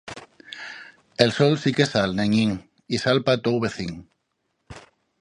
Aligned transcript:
El 1.25 1.31
sol 1.35 1.53
sí 1.65 1.73
que 1.79 1.87
sal, 1.91 2.17
neñín, 2.21 2.55
y 2.95 3.03
sal 3.05 3.23
pa 3.25 3.39
tou 3.45 3.57
vecín. 3.67 3.93